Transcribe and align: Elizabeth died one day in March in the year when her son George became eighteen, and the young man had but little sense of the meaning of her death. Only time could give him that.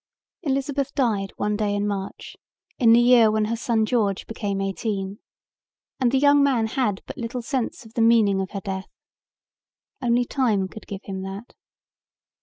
Elizabeth 0.41 0.91
died 0.95 1.31
one 1.37 1.55
day 1.55 1.75
in 1.75 1.85
March 1.87 2.35
in 2.79 2.91
the 2.91 2.99
year 2.99 3.29
when 3.29 3.45
her 3.45 3.55
son 3.55 3.85
George 3.85 4.25
became 4.25 4.59
eighteen, 4.59 5.19
and 5.99 6.11
the 6.11 6.17
young 6.17 6.41
man 6.41 6.65
had 6.65 7.03
but 7.05 7.17
little 7.19 7.43
sense 7.43 7.85
of 7.85 7.93
the 7.93 8.01
meaning 8.01 8.41
of 8.41 8.49
her 8.49 8.61
death. 8.61 8.89
Only 10.01 10.25
time 10.25 10.67
could 10.67 10.87
give 10.87 11.03
him 11.03 11.21
that. 11.21 11.53